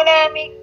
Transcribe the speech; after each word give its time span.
Hola 0.00 0.26
amigos, 0.26 0.56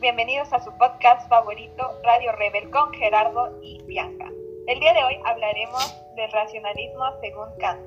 bienvenidos 0.00 0.52
a 0.52 0.58
su 0.58 0.72
podcast 0.76 1.28
favorito 1.28 1.84
Radio 2.02 2.32
Rebel 2.32 2.68
con 2.68 2.92
Gerardo 2.92 3.60
y 3.62 3.80
Bianca. 3.84 4.28
El 4.66 4.80
día 4.80 4.92
de 4.92 5.04
hoy 5.04 5.14
hablaremos 5.24 5.94
del 6.16 6.28
racionalismo 6.32 7.04
según 7.20 7.46
Kant. 7.60 7.80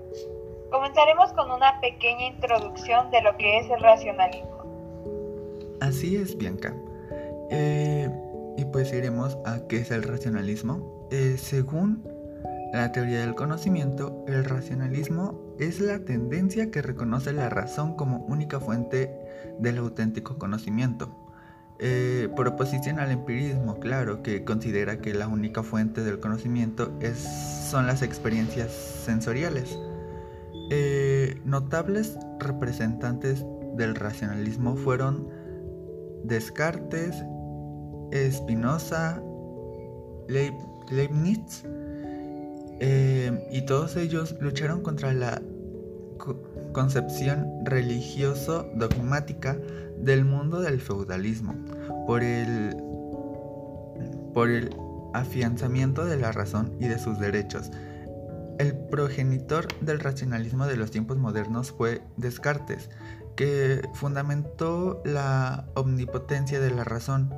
Comenzaremos 0.72 1.34
con 1.34 1.52
una 1.52 1.82
pequeña 1.82 2.28
introducción 2.28 3.12
de 3.12 3.22
lo 3.24 3.36
que 3.36 3.58
es 3.58 3.70
el 3.70 3.82
racionalismo. 3.82 4.64
Así 5.82 6.16
es, 6.16 6.38
Bianca. 6.38 6.74
Eh, 7.50 8.10
y 8.56 8.64
pues 8.64 8.94
iremos 8.94 9.38
a 9.46 9.68
qué 9.68 9.80
es 9.80 9.92
el 9.92 10.04
racionalismo. 10.04 11.10
Eh, 11.12 11.36
según 11.38 12.06
la 12.72 12.90
teoría 12.94 13.20
del 13.20 13.36
conocimiento, 13.36 14.24
el 14.30 14.46
racionalismo 14.46 15.49
es 15.60 15.82
la 15.82 16.00
tendencia 16.00 16.72
que 16.72 16.82
reconoce 16.82 17.34
la 17.34 17.50
razón 17.50 17.96
como 17.96 18.26
única 18.26 18.60
fuente 18.60 19.14
del 19.60 19.78
auténtico 19.78 20.38
conocimiento. 20.38 21.16
Eh, 21.80 22.30
por 22.36 22.48
oposición 22.48 23.00
al 23.00 23.12
empirismo, 23.12 23.80
claro, 23.80 24.24
que 24.24 24.44
considera 24.44 25.00
que 25.00 25.14
la 25.14 25.28
única 25.28 25.64
fuente 25.64 26.04
del 26.04 26.20
conocimiento 26.20 26.98
es, 27.02 27.18
son 27.70 27.88
las 27.88 28.02
experiencias 28.02 28.72
sensoriales. 28.72 29.78
Eh, 30.72 31.40
notables 31.46 32.18
representantes 32.40 33.46
del 33.76 33.96
racionalismo 33.96 34.76
fueron 34.76 35.28
Descartes, 36.24 37.16
Spinoza, 38.32 39.22
Leibniz, 40.28 41.64
eh, 42.80 43.48
y 43.52 43.62
todos 43.64 43.96
ellos 43.96 44.36
lucharon 44.40 44.82
contra 44.82 45.14
la 45.14 45.42
concepción 46.74 47.48
religioso-dogmática 47.66 49.58
del 49.98 50.26
mundo 50.26 50.62
del 50.62 50.80
feudalismo, 50.80 51.56
por 52.06 52.24
el, 52.24 52.76
por 54.34 54.50
el 54.50 54.76
afianzamiento 55.14 56.06
de 56.06 56.18
la 56.18 56.32
razón 56.32 56.76
y 56.80 56.88
de 56.88 57.00
sus 57.00 57.20
derechos. 57.20 57.72
El 58.60 58.76
progenitor 58.76 59.68
del 59.82 60.00
racionalismo 60.00 60.68
de 60.68 60.76
los 60.76 60.92
tiempos 60.92 61.18
modernos 61.18 61.72
fue 61.72 62.02
Descartes, 62.18 62.90
que 63.36 63.82
fundamentó 63.94 65.02
la 65.06 65.66
omnipotencia 65.76 66.60
de 66.60 66.72
la 66.72 66.84
razón, 66.84 67.34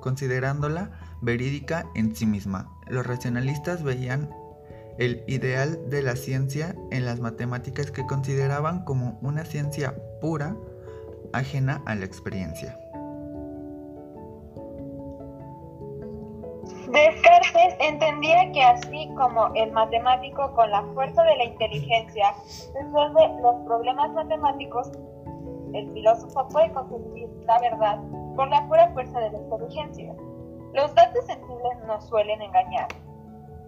considerándola 0.00 0.90
verídica 1.22 1.86
en 1.94 2.14
sí 2.14 2.26
misma. 2.26 2.70
Los 2.88 3.06
racionalistas 3.06 3.82
veían 3.82 4.28
el 4.98 5.24
ideal 5.26 5.90
de 5.90 6.02
la 6.02 6.16
ciencia 6.16 6.74
en 6.90 7.04
las 7.04 7.20
matemáticas 7.20 7.90
que 7.90 8.06
consideraban 8.06 8.84
como 8.84 9.18
una 9.22 9.44
ciencia 9.44 9.94
pura, 10.20 10.56
ajena 11.32 11.82
a 11.86 11.94
la 11.94 12.04
experiencia. 12.04 12.78
Descartes 16.94 17.74
entendía 17.80 18.52
que 18.52 18.62
así 18.62 19.10
como 19.16 19.52
el 19.54 19.72
matemático 19.72 20.52
con 20.54 20.70
la 20.70 20.82
fuerza 20.94 21.24
de 21.24 21.36
la 21.36 21.44
inteligencia 21.44 22.34
resuelve 22.72 23.42
los 23.42 23.56
problemas 23.66 24.12
matemáticos, 24.12 24.92
el 25.72 25.92
filósofo 25.92 26.46
puede 26.48 26.72
conseguir 26.72 27.28
la 27.46 27.58
verdad 27.58 27.98
por 28.36 28.48
la 28.48 28.66
pura 28.68 28.92
fuerza 28.92 29.18
de 29.18 29.32
la 29.32 29.38
inteligencia. 29.38 30.14
Los 30.72 30.94
datos 30.94 31.26
sensibles 31.26 31.78
nos 31.86 32.06
suelen 32.08 32.40
engañar. 32.40 32.86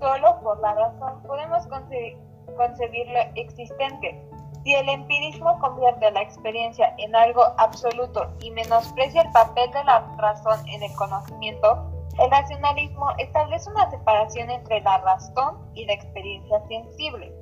Solo 0.01 0.41
por 0.43 0.61
la 0.61 0.75
razón 0.75 1.23
podemos 1.23 1.67
concebir, 1.67 3.09
lo 3.09 3.21
existente. 3.35 4.23
Si 4.63 4.75
el 4.75 4.89
empirismo 4.89 5.59
convierte 5.61 6.11
la 6.11 6.23
experiencia 6.23 6.95
en 6.99 7.15
algo 7.15 7.43
absoluto 7.59 8.33
y 8.41 8.51
menosprecia 8.51 9.23
el 9.23 9.31
papel 9.33 9.71
de 9.71 9.85
la 9.85 10.01
razón 10.19 10.59
en 10.69 10.83
el 10.83 10.93
conocimiento, 10.97 11.91
el 12.19 12.31
racionalismo 12.31 13.11
establece 13.19 13.71
una 13.71 13.91
separación 13.91 14.51
entre 14.51 14.81
la 14.81 14.99
razón 14.99 15.59
y 15.75 15.87
la 15.87 15.93
experiencia 15.93 16.61
sensible 16.69 17.33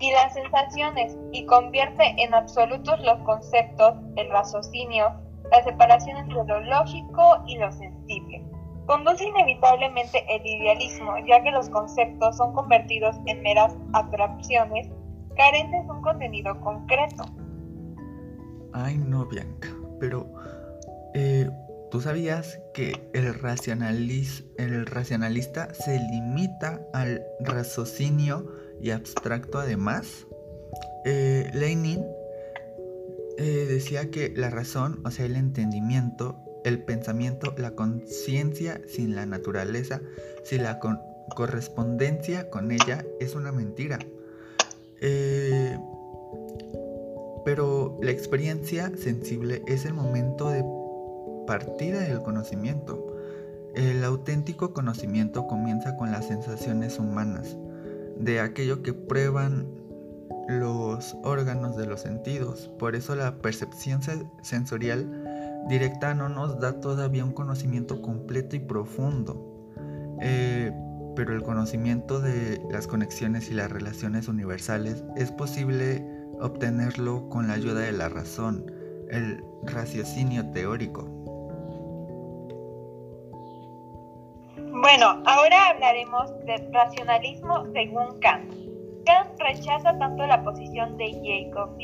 y 0.00 0.12
las 0.12 0.34
sensaciones 0.34 1.16
y 1.32 1.46
convierte 1.46 2.14
en 2.18 2.34
absolutos 2.34 3.00
los 3.00 3.18
conceptos, 3.20 3.94
el 4.16 4.30
raciocinio, 4.30 5.12
la 5.50 5.64
separación 5.64 6.18
entre 6.18 6.44
lo 6.44 6.60
lógico 6.60 7.42
y 7.46 7.56
lo 7.56 7.72
sensible 7.72 8.47
conduce 8.88 9.22
inevitablemente 9.22 10.24
el 10.34 10.44
idealismo, 10.46 11.12
ya 11.28 11.42
que 11.42 11.50
los 11.50 11.68
conceptos 11.68 12.38
son 12.38 12.54
convertidos 12.54 13.14
en 13.26 13.42
meras 13.42 13.76
abstracciones 13.92 14.88
carentes 15.36 15.84
de 15.84 15.92
un 15.92 16.00
contenido 16.00 16.58
concreto. 16.60 17.24
Ay, 18.72 18.96
no, 18.96 19.26
Bianca, 19.26 19.68
pero 20.00 20.26
eh, 21.14 21.50
¿tú 21.90 22.00
sabías 22.00 22.60
que 22.72 23.10
el, 23.12 23.26
el 23.26 24.86
racionalista 24.86 25.74
se 25.74 26.00
limita 26.10 26.80
al 26.94 27.22
raciocinio 27.40 28.46
y 28.80 28.90
abstracto 28.90 29.58
además? 29.58 30.26
Eh, 31.04 31.50
Lenin 31.52 32.06
eh, 33.36 33.66
decía 33.68 34.10
que 34.10 34.32
la 34.34 34.48
razón, 34.48 35.02
o 35.04 35.10
sea, 35.10 35.26
el 35.26 35.36
entendimiento, 35.36 36.40
el 36.64 36.82
pensamiento, 36.82 37.54
la 37.56 37.72
conciencia 37.72 38.80
sin 38.86 39.14
la 39.14 39.26
naturaleza, 39.26 40.00
si 40.44 40.58
la 40.58 40.80
correspondencia 41.34 42.50
con 42.50 42.70
ella 42.70 43.04
es 43.20 43.34
una 43.34 43.52
mentira. 43.52 43.98
Eh, 45.00 45.78
pero 47.44 47.98
la 48.02 48.10
experiencia 48.10 48.92
sensible 48.96 49.62
es 49.66 49.84
el 49.84 49.94
momento 49.94 50.50
de 50.50 50.64
partida 51.46 52.00
del 52.00 52.22
conocimiento. 52.22 53.16
El 53.74 54.04
auténtico 54.04 54.72
conocimiento 54.72 55.46
comienza 55.46 55.96
con 55.96 56.10
las 56.10 56.26
sensaciones 56.26 56.98
humanas, 56.98 57.56
de 58.18 58.40
aquello 58.40 58.82
que 58.82 58.92
prueban 58.92 59.66
los 60.48 61.16
órganos 61.22 61.76
de 61.76 61.86
los 61.86 62.00
sentidos. 62.00 62.70
Por 62.78 62.96
eso 62.96 63.14
la 63.14 63.36
percepción 63.36 64.00
sensorial 64.42 65.27
directa 65.66 66.14
no 66.14 66.28
nos 66.28 66.60
da 66.60 66.80
todavía 66.80 67.24
un 67.24 67.32
conocimiento 67.32 68.00
completo 68.00 68.56
y 68.56 68.60
profundo, 68.60 69.66
eh, 70.20 70.72
pero 71.16 71.34
el 71.34 71.42
conocimiento 71.42 72.20
de 72.20 72.60
las 72.70 72.86
conexiones 72.86 73.50
y 73.50 73.54
las 73.54 73.70
relaciones 73.70 74.28
universales 74.28 75.04
es 75.16 75.32
posible 75.32 76.04
obtenerlo 76.40 77.28
con 77.28 77.48
la 77.48 77.54
ayuda 77.54 77.80
de 77.80 77.92
la 77.92 78.08
razón, 78.08 78.70
el 79.10 79.42
raciocinio 79.64 80.48
teórico. 80.50 81.18
Bueno, 84.80 85.22
ahora 85.26 85.70
hablaremos 85.70 86.30
del 86.44 86.72
racionalismo 86.72 87.64
según 87.72 88.20
Kant. 88.20 88.52
Kant 89.04 89.40
rechaza 89.40 89.98
tanto 89.98 90.26
la 90.26 90.44
posición 90.44 90.96
de 90.96 91.12
Jacob 91.24 91.76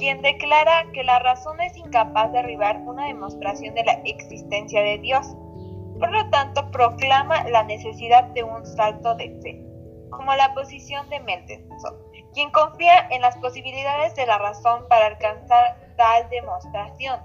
quien 0.00 0.22
declara 0.22 0.90
que 0.94 1.04
la 1.04 1.18
razón 1.18 1.60
es 1.60 1.76
incapaz 1.76 2.32
de 2.32 2.38
arribar 2.38 2.78
una 2.86 3.04
demostración 3.06 3.74
de 3.74 3.84
la 3.84 3.92
existencia 4.06 4.82
de 4.82 4.96
Dios. 4.96 5.26
Por 5.98 6.10
lo 6.10 6.30
tanto, 6.30 6.70
proclama 6.70 7.44
la 7.50 7.64
necesidad 7.64 8.24
de 8.24 8.42
un 8.42 8.64
salto 8.64 9.14
de 9.16 9.28
fe, 9.42 9.62
como 10.08 10.34
la 10.34 10.54
posición 10.54 11.06
de 11.10 11.20
Mendelssohn, 11.20 11.98
quien 12.32 12.50
confía 12.50 13.08
en 13.10 13.20
las 13.20 13.36
posibilidades 13.36 14.14
de 14.14 14.24
la 14.24 14.38
razón 14.38 14.88
para 14.88 15.04
alcanzar 15.04 15.76
tal 15.98 16.30
demostración. 16.30 17.20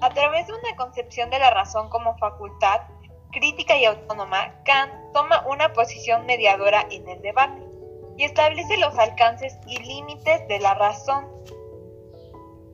A 0.00 0.10
través 0.10 0.46
de 0.46 0.52
una 0.52 0.76
concepción 0.76 1.30
de 1.30 1.40
la 1.40 1.50
razón 1.50 1.88
como 1.88 2.16
facultad, 2.18 2.82
crítica 3.32 3.76
y 3.76 3.86
autónoma, 3.86 4.54
Kant 4.64 4.92
toma 5.12 5.44
una 5.48 5.72
posición 5.72 6.26
mediadora 6.26 6.86
en 6.92 7.08
el 7.08 7.20
debate 7.22 7.60
y 8.16 8.22
establece 8.22 8.76
los 8.76 8.96
alcances 9.00 9.58
y 9.66 9.78
límites 9.78 10.46
de 10.46 10.60
la 10.60 10.74
razón 10.74 11.26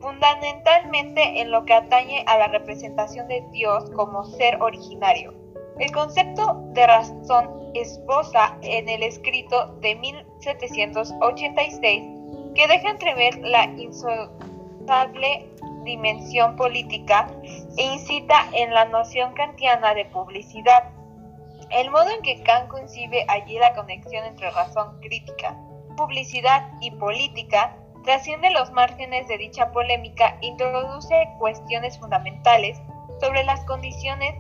fundamentalmente 0.00 1.41
en 1.41 1.50
lo 1.50 1.64
que 1.64 1.75
atañe 1.75 2.25
a 2.26 2.38
la 2.38 2.47
representación 2.49 3.29
de 3.29 3.43
Dios 3.52 3.91
como 3.91 4.25
ser 4.25 4.61
originario. 4.62 5.35
El 5.79 5.93
concepto 5.93 6.61
de 6.73 6.87
razón 6.87 7.70
esboza 7.75 8.56
en 8.62 8.88
el 8.88 9.02
escrito 9.02 9.75
de 9.81 9.97
1786 9.97 12.02
que 12.55 12.67
deja 12.67 12.91
entrever 12.91 13.38
la 13.38 13.64
insondable 13.64 15.50
dimensión 15.85 16.56
política 16.56 17.31
e 17.76 17.82
incita 17.82 18.49
en 18.53 18.73
la 18.75 18.87
noción 18.87 19.35
kantiana 19.35 19.94
de 19.94 20.06
publicidad. 20.06 20.91
El 21.70 21.91
modo 21.91 22.11
en 22.11 22.23
que 22.23 22.43
Kant 22.43 22.69
concibe 22.69 23.25
allí 23.29 23.58
la 23.58 23.75
conexión 23.75 24.25
entre 24.25 24.50
razón 24.50 24.99
crítica, 25.00 25.56
publicidad 25.96 26.69
y 26.81 26.91
política 26.91 27.76
trasciende 28.05 28.50
los 28.50 28.70
márgenes 28.73 29.29
de 29.29 29.38
dicha 29.38 29.73
polémica, 29.73 30.38
introduce 30.41 31.29
cuestiones 31.38 31.99
fundamentales 31.99 32.81
sobre 33.20 33.44
las 33.44 33.64
condiciones 33.64 34.35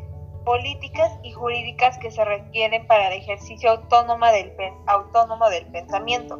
políticas 0.44 1.12
y 1.22 1.32
jurídicas 1.32 1.98
que 1.98 2.10
se 2.10 2.24
requieren 2.24 2.86
para 2.86 3.08
el 3.08 3.20
ejercicio 3.20 3.70
autónomo 3.70 4.26
del, 4.26 4.52
autónomo 4.86 5.48
del 5.50 5.66
pensamiento. 5.66 6.38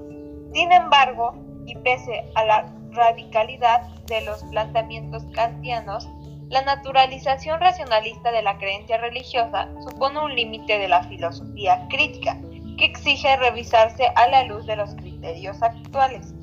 Sin 0.52 0.72
embargo, 0.72 1.34
y 1.66 1.76
pese 1.76 2.24
a 2.34 2.44
la 2.44 2.72
radicalidad 2.90 3.82
de 4.06 4.22
los 4.22 4.42
planteamientos 4.44 5.24
kantianos, 5.34 6.08
la 6.48 6.62
naturalización 6.62 7.60
racionalista 7.60 8.32
de 8.32 8.42
la 8.42 8.58
creencia 8.58 8.96
religiosa 8.96 9.68
supone 9.88 10.18
un 10.18 10.34
límite 10.34 10.78
de 10.78 10.88
la 10.88 11.04
filosofía 11.04 11.86
crítica 11.88 12.36
que 12.76 12.86
exige 12.86 13.36
revisarse 13.36 14.08
a 14.16 14.26
la 14.26 14.42
luz 14.44 14.66
de 14.66 14.74
los 14.74 14.94
criterios 14.96 15.62
actuales. 15.62 16.34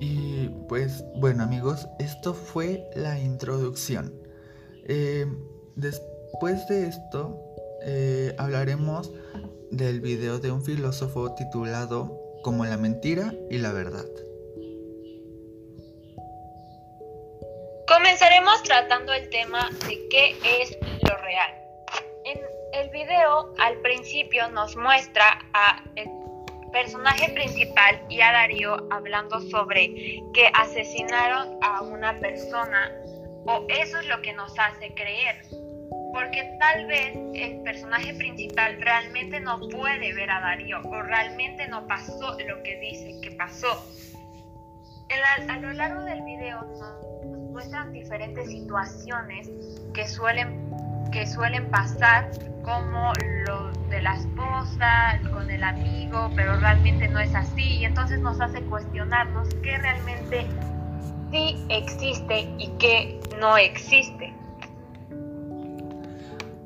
Y 0.00 0.48
pues 0.68 1.04
bueno 1.16 1.42
amigos, 1.42 1.88
esto 1.98 2.34
fue 2.34 2.88
la 2.94 3.18
introducción. 3.18 4.12
Eh, 4.84 5.26
después 5.76 6.66
de 6.68 6.86
esto 6.86 7.36
eh, 7.82 8.34
hablaremos 8.38 9.12
del 9.70 10.00
video 10.00 10.38
de 10.38 10.50
un 10.50 10.64
filósofo 10.64 11.34
titulado 11.34 12.20
Como 12.42 12.64
la 12.64 12.76
mentira 12.76 13.34
y 13.50 13.58
la 13.58 13.72
verdad. 13.72 14.06
Comenzaremos 17.86 18.62
tratando 18.62 19.12
el 19.12 19.28
tema 19.30 19.70
de 19.86 20.08
qué 20.08 20.36
es 20.60 20.78
lo 21.02 21.16
real. 21.16 21.54
En 22.24 22.40
el 22.74 22.90
video 22.90 23.54
al 23.58 23.80
principio 23.80 24.48
nos 24.50 24.76
muestra 24.76 25.38
a 25.54 25.82
el 25.96 26.17
personaje 26.70 27.32
principal 27.32 28.00
y 28.08 28.20
a 28.20 28.32
Darío 28.32 28.76
hablando 28.90 29.40
sobre 29.40 30.20
que 30.34 30.50
asesinaron 30.54 31.58
a 31.62 31.82
una 31.82 32.18
persona 32.20 32.90
o 33.46 33.64
eso 33.68 33.98
es 33.98 34.06
lo 34.06 34.20
que 34.22 34.32
nos 34.34 34.52
hace 34.58 34.94
creer 34.94 35.42
porque 36.12 36.56
tal 36.58 36.86
vez 36.86 37.16
el 37.34 37.62
personaje 37.62 38.14
principal 38.14 38.76
realmente 38.80 39.40
no 39.40 39.60
puede 39.68 40.12
ver 40.14 40.30
a 40.30 40.40
Darío 40.40 40.80
o 40.84 41.02
realmente 41.02 41.68
no 41.68 41.86
pasó 41.86 42.36
lo 42.46 42.62
que 42.62 42.78
dice 42.80 43.20
que 43.22 43.36
pasó. 43.36 43.84
a 45.48 45.56
lo 45.58 45.72
largo 45.72 46.02
del 46.02 46.22
video 46.22 46.62
nos 46.62 47.50
muestran 47.50 47.92
diferentes 47.92 48.48
situaciones 48.48 49.50
que 49.94 50.06
suelen, 50.06 50.70
que 51.10 51.26
suelen 51.26 51.70
pasar, 51.70 52.30
como 52.62 53.12
lo 53.46 53.72
de 53.88 54.02
la 54.02 54.16
esposa, 54.16 55.20
con 55.32 55.50
el 55.50 55.62
amigo, 55.62 56.30
pero 56.36 56.58
realmente 56.58 57.08
no 57.08 57.18
es 57.18 57.34
así. 57.34 57.78
Y 57.78 57.84
entonces 57.84 58.20
nos 58.20 58.40
hace 58.40 58.60
cuestionarnos 58.62 59.48
qué 59.62 59.78
realmente 59.78 60.46
sí 61.30 61.64
existe 61.68 62.40
y 62.58 62.68
qué 62.78 63.20
no 63.40 63.56
existe. 63.56 64.34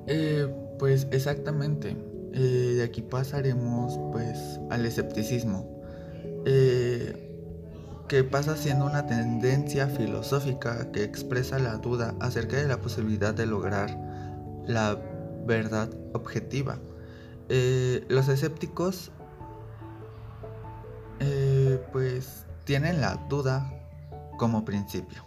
Eh, 0.07 0.49
pues 0.79 1.07
exactamente. 1.13 1.97
Eh, 2.35 2.75
de 2.77 2.83
aquí 2.83 3.03
pasaremos 3.03 3.99
pues 4.11 4.59
al 4.71 4.87
escepticismo, 4.87 5.69
eh, 6.47 7.29
que 8.09 8.25
pasa 8.25 8.57
siendo 8.57 8.87
una 8.87 9.07
tendencia 9.07 9.87
filosófica 9.89 10.91
que 10.93 11.05
expresa 11.05 11.59
la 11.59 11.77
duda 11.77 12.15
acerca 12.21 12.57
de 12.57 12.67
la 12.67 12.79
posibilidad 12.79 13.35
de 13.35 13.47
lograr 13.47 14.12
la 14.67 14.99
verdad 15.47 15.91
objetiva. 16.15 16.79
los 18.09 18.29
escépticos 18.29 19.11
pues 21.93 22.47
tienen 22.65 23.01
la 23.01 23.17
duda 23.29 23.73
como 24.39 24.65
principio. 24.65 25.25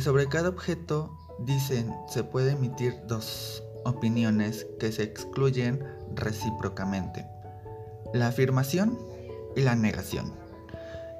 sobre 0.00 0.28
cada 0.28 0.48
objeto 0.48 1.16
dicen 1.40 1.94
se 2.08 2.24
puede 2.24 2.52
emitir 2.52 2.94
dos 3.06 3.62
opiniones 3.84 4.66
que 4.78 4.92
se 4.92 5.02
excluyen 5.02 5.82
recíprocamente, 6.14 7.26
la 8.12 8.28
afirmación 8.28 8.98
y 9.56 9.62
la 9.62 9.74
negación. 9.74 10.32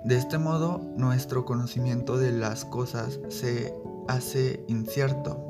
De 0.05 0.17
este 0.17 0.39
modo, 0.39 0.81
nuestro 0.97 1.45
conocimiento 1.45 2.19
de 2.19 2.33
las 2.33 2.65
cosas 2.65 3.19
se 3.29 3.75
hace 4.07 4.65
incierto. 4.69 5.45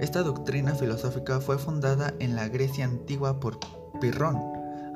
Esta 0.00 0.22
doctrina 0.22 0.74
filosófica 0.74 1.40
fue 1.40 1.58
fundada 1.58 2.14
en 2.20 2.34
la 2.34 2.48
Grecia 2.48 2.86
antigua 2.86 3.38
por 3.38 3.60
Pirrón, 4.00 4.38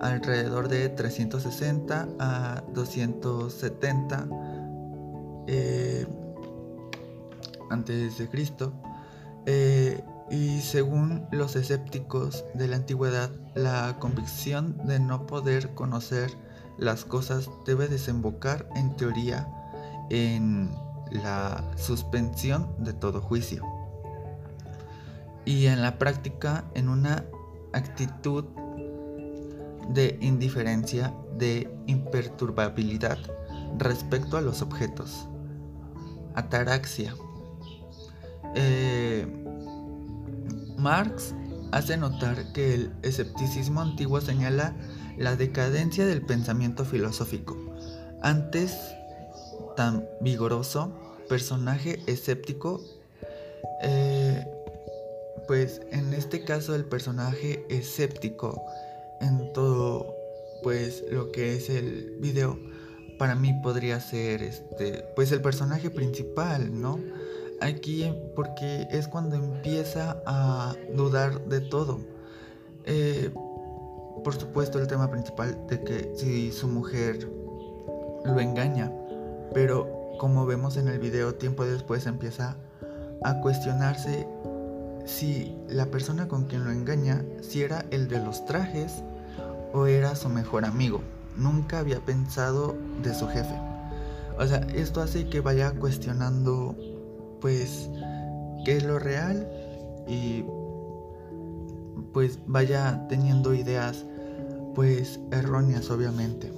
alrededor 0.00 0.68
de 0.68 0.88
360 0.88 2.08
a 2.18 2.64
270 2.72 4.28
eh, 5.46 6.06
eh, 9.46 10.04
y 10.30 10.60
según 10.62 11.26
los 11.30 11.54
escépticos 11.54 12.46
de 12.54 12.68
la 12.68 12.76
antigüedad, 12.76 13.30
la 13.54 13.98
convicción 13.98 14.86
de 14.86 15.00
no 15.00 15.26
poder 15.26 15.74
conocer 15.74 16.30
las 16.78 17.04
cosas 17.04 17.50
debe 17.66 17.88
desembocar 17.88 18.66
en 18.74 18.96
teoría 18.96 19.46
en 20.08 20.70
la 21.10 21.62
suspensión 21.76 22.74
de 22.78 22.94
todo 22.94 23.20
juicio 23.20 23.73
y 25.44 25.66
en 25.66 25.82
la 25.82 25.98
práctica 25.98 26.64
en 26.74 26.88
una 26.88 27.24
actitud 27.72 28.44
de 29.88 30.18
indiferencia, 30.20 31.14
de 31.36 31.70
imperturbabilidad 31.86 33.18
respecto 33.78 34.36
a 34.36 34.40
los 34.40 34.62
objetos. 34.62 35.28
Ataraxia 36.34 37.14
eh, 38.54 39.26
Marx 40.76 41.34
hace 41.72 41.96
notar 41.96 42.52
que 42.52 42.74
el 42.74 42.92
escepticismo 43.02 43.80
antiguo 43.80 44.20
señala 44.20 44.74
la 45.16 45.36
decadencia 45.36 46.06
del 46.06 46.22
pensamiento 46.22 46.84
filosófico. 46.84 47.56
Antes 48.22 48.76
tan 49.76 50.06
vigoroso, 50.20 50.92
personaje 51.28 52.00
escéptico, 52.06 52.80
eh, 53.82 54.46
pues 55.46 55.80
en 55.90 56.12
este 56.14 56.44
caso 56.44 56.74
el 56.74 56.84
personaje 56.84 57.64
escéptico 57.68 58.62
en 59.20 59.52
todo 59.52 60.14
pues 60.62 61.04
lo 61.10 61.30
que 61.32 61.56
es 61.56 61.68
el 61.70 62.16
video 62.20 62.58
para 63.18 63.34
mí 63.34 63.52
podría 63.62 64.00
ser 64.00 64.42
este 64.42 65.04
pues 65.14 65.30
el 65.32 65.40
personaje 65.40 65.90
principal, 65.90 66.80
¿no? 66.80 66.98
aquí 67.60 68.12
porque 68.34 68.86
es 68.90 69.08
cuando 69.08 69.36
empieza 69.36 70.22
a 70.26 70.74
dudar 70.94 71.44
de 71.46 71.60
todo. 71.60 72.00
Eh, 72.84 73.30
por 74.22 74.34
supuesto 74.34 74.78
el 74.78 74.86
tema 74.86 75.10
principal 75.10 75.66
de 75.68 75.82
que 75.82 76.12
si 76.16 76.52
su 76.52 76.68
mujer 76.68 77.28
lo 78.24 78.40
engaña, 78.40 78.92
pero 79.52 79.88
como 80.18 80.46
vemos 80.46 80.76
en 80.76 80.88
el 80.88 80.98
video 80.98 81.34
tiempo 81.34 81.64
después 81.64 82.06
empieza 82.06 82.56
a 83.22 83.40
cuestionarse 83.40 84.26
si 85.04 85.54
la 85.68 85.86
persona 85.86 86.28
con 86.28 86.44
quien 86.44 86.64
lo 86.64 86.70
engaña, 86.70 87.24
si 87.42 87.62
era 87.62 87.84
el 87.90 88.08
de 88.08 88.20
los 88.20 88.44
trajes 88.46 89.02
o 89.72 89.86
era 89.86 90.14
su 90.14 90.28
mejor 90.28 90.64
amigo. 90.64 91.02
Nunca 91.36 91.80
había 91.80 92.00
pensado 92.00 92.76
de 93.02 93.12
su 93.14 93.26
jefe. 93.28 93.54
O 94.38 94.46
sea, 94.46 94.66
esto 94.74 95.00
hace 95.00 95.28
que 95.28 95.40
vaya 95.40 95.72
cuestionando 95.72 96.76
pues 97.40 97.88
qué 98.64 98.76
es 98.76 98.84
lo 98.84 98.98
real 98.98 99.48
y 100.08 100.44
pues 102.12 102.38
vaya 102.46 103.06
teniendo 103.08 103.54
ideas 103.54 104.04
pues 104.74 105.20
erróneas 105.30 105.90
obviamente. 105.90 106.52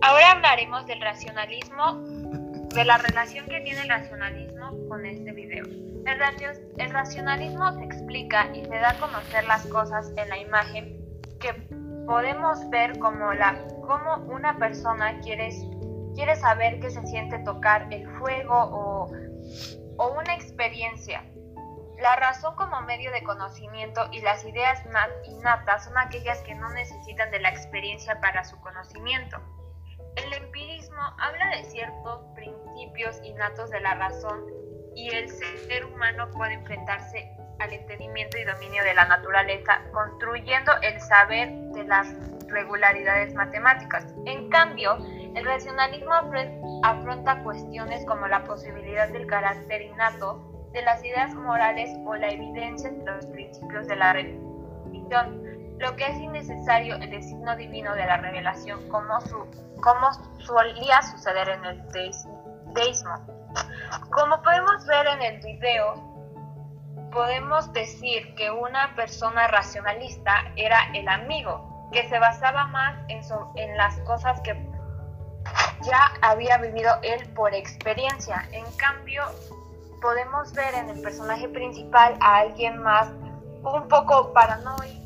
Ahora 0.00 0.32
hablaremos 0.32 0.86
del 0.86 1.00
racionalismo, 1.00 2.17
de 2.78 2.84
la 2.84 2.98
relación 2.98 3.44
que 3.46 3.60
tiene 3.62 3.82
el 3.82 3.88
racionalismo 3.88 4.70
con 4.88 5.04
este 5.04 5.32
video. 5.32 5.64
El, 5.66 6.90
racionalismo 6.92 7.72
se 7.72 7.82
explica 7.82 8.48
y 8.54 8.64
se 8.64 8.78
da 8.78 8.90
a 8.90 9.00
conocer 9.00 9.44
las 9.46 9.66
cosas 9.66 10.12
en 10.16 10.28
la 10.28 10.38
imagen 10.38 10.96
que 11.40 11.54
podemos 12.06 12.70
ver 12.70 12.96
como, 13.00 13.32
la, 13.32 13.58
como 13.80 14.18
una 14.32 14.56
persona 14.58 15.18
quiere 15.22 15.50
quiere 16.14 16.36
saber 16.36 16.78
qué 16.78 16.90
se 16.90 17.04
siente 17.06 17.40
tocar 17.40 17.92
el 17.92 18.08
fuego 18.18 18.54
o, 18.54 19.10
o 19.96 20.12
una 20.12 20.34
experiencia. 20.34 21.24
La 22.00 22.14
razón 22.14 22.54
como 22.54 22.80
medio 22.82 23.10
de 23.10 23.24
conocimiento 23.24 24.08
y 24.12 24.20
las 24.20 24.44
ideas 24.44 24.84
innatas 25.24 25.84
son 25.84 25.98
aquellas 25.98 26.40
que 26.42 26.54
no 26.54 26.68
necesitan 26.70 27.32
de 27.32 27.40
la 27.40 27.48
experiencia 27.48 28.20
para 28.20 28.44
su 28.44 28.56
conocimiento. 28.60 29.36
El 30.14 30.32
habla 31.18 31.56
de 31.56 31.64
ciertos 31.64 32.24
principios 32.34 33.20
innatos 33.24 33.70
de 33.70 33.80
la 33.80 33.94
razón 33.94 34.44
y 34.94 35.10
el 35.10 35.28
ser 35.28 35.84
humano 35.84 36.28
puede 36.30 36.54
enfrentarse 36.54 37.30
al 37.58 37.72
entendimiento 37.72 38.38
y 38.38 38.44
dominio 38.44 38.82
de 38.84 38.94
la 38.94 39.06
naturaleza, 39.06 39.82
construyendo 39.92 40.72
el 40.82 41.00
saber 41.00 41.50
de 41.72 41.84
las 41.84 42.08
regularidades 42.48 43.34
matemáticas. 43.34 44.06
En 44.26 44.48
cambio, 44.48 44.96
el 45.34 45.44
racionalismo 45.44 46.12
afronta 46.82 47.42
cuestiones 47.42 48.04
como 48.06 48.26
la 48.28 48.44
posibilidad 48.44 49.08
del 49.08 49.26
carácter 49.26 49.82
innato 49.82 50.68
de 50.72 50.82
las 50.82 51.04
ideas 51.04 51.34
morales 51.34 51.90
o 52.06 52.14
la 52.14 52.28
evidencia 52.28 52.90
de 52.90 53.04
los 53.04 53.26
principios 53.26 53.86
de 53.88 53.96
la 53.96 54.12
religión. 54.12 55.57
Lo 55.78 55.94
que 55.96 56.06
es 56.06 56.16
innecesario 56.18 56.96
el 56.96 57.10
designio 57.10 57.54
divino 57.56 57.94
de 57.94 58.06
la 58.06 58.16
revelación, 58.18 58.88
como, 58.88 59.20
su, 59.22 59.46
como 59.80 60.12
solía 60.38 61.02
suceder 61.02 61.48
en 61.48 61.64
el 61.64 61.88
deísmo. 62.74 63.14
Como 64.10 64.42
podemos 64.42 64.86
ver 64.86 65.06
en 65.06 65.22
el 65.22 65.40
video, 65.40 65.94
podemos 67.12 67.72
decir 67.72 68.34
que 68.34 68.50
una 68.50 68.94
persona 68.94 69.46
racionalista 69.48 70.52
era 70.56 70.90
el 70.94 71.08
amigo, 71.08 71.88
que 71.92 72.08
se 72.08 72.18
basaba 72.18 72.66
más 72.66 72.96
en, 73.08 73.20
en 73.56 73.76
las 73.76 73.98
cosas 74.00 74.40
que 74.42 74.52
ya 75.82 76.12
había 76.22 76.58
vivido 76.58 76.90
él 77.02 77.26
por 77.34 77.54
experiencia. 77.54 78.48
En 78.52 78.64
cambio, 78.76 79.22
podemos 80.02 80.52
ver 80.52 80.74
en 80.74 80.90
el 80.90 81.00
personaje 81.00 81.48
principal 81.48 82.16
a 82.20 82.38
alguien 82.38 82.78
más 82.78 83.08
un 83.62 83.88
poco 83.88 84.32
paranoico, 84.32 84.97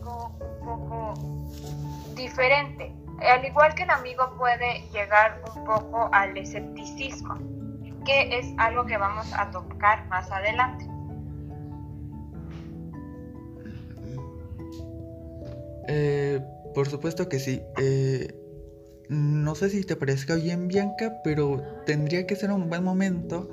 diferente. 2.23 2.93
Al 3.21 3.45
igual 3.45 3.75
que 3.75 3.85
el 3.85 3.91
amigo 3.91 4.35
puede 4.37 4.83
llegar 4.93 5.43
un 5.55 5.65
poco 5.65 6.09
al 6.13 6.37
escepticismo, 6.37 7.39
que 8.05 8.39
es 8.39 8.47
algo 8.59 8.85
que 8.85 8.97
vamos 8.97 9.33
a 9.33 9.51
tocar 9.51 10.07
más 10.09 10.31
adelante. 10.31 10.87
Eh, 15.89 16.41
por 16.75 16.89
supuesto 16.89 17.29
que 17.29 17.39
sí. 17.39 17.63
Eh, 17.79 18.35
no 19.09 19.55
sé 19.55 19.69
si 19.69 19.85
te 19.85 19.95
parezca 19.95 20.37
bien, 20.37 20.69
Bianca, 20.69 21.21
pero 21.23 21.63
tendría 21.87 22.27
que 22.27 22.35
ser 22.35 22.51
un 22.51 22.69
buen 22.69 22.83
momento 22.83 23.49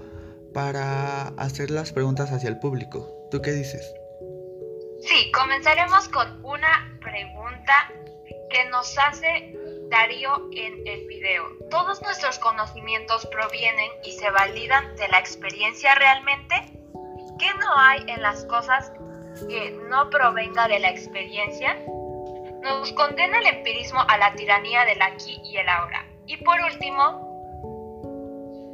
para 0.53 1.27
hacer 1.37 1.69
las 1.69 1.91
preguntas 1.91 2.31
hacia 2.31 2.49
el 2.49 2.59
público. 2.59 3.27
¿Tú 3.29 3.41
qué 3.41 3.51
dices? 3.51 3.93
Sí, 5.01 5.31
comenzaremos 5.31 6.07
con 6.09 6.43
una 6.43 6.97
pregunta 7.01 7.73
que 8.49 8.65
nos 8.69 8.97
hace 8.97 9.55
Darío 9.89 10.49
en 10.51 10.87
el 10.87 11.07
video. 11.07 11.45
¿Todos 11.69 12.01
nuestros 12.01 12.37
conocimientos 12.39 13.25
provienen 13.27 13.89
y 14.03 14.11
se 14.11 14.29
validan 14.29 14.95
de 14.97 15.07
la 15.07 15.19
experiencia 15.19 15.95
realmente? 15.95 16.55
¿Qué 17.39 17.53
no 17.59 17.77
hay 17.77 18.03
en 18.07 18.21
las 18.21 18.45
cosas 18.45 18.91
que 19.47 19.71
no 19.89 20.09
provenga 20.09 20.67
de 20.67 20.79
la 20.79 20.89
experiencia? 20.89 21.75
nos 22.61 22.91
condena 22.93 23.39
el 23.39 23.47
empirismo 23.47 24.01
a 24.07 24.17
la 24.17 24.33
tiranía 24.33 24.85
del 24.85 25.01
aquí 25.01 25.41
y 25.43 25.57
el 25.57 25.69
ahora. 25.69 26.05
Y 26.25 26.37
por 26.37 26.59
último, 26.61 27.27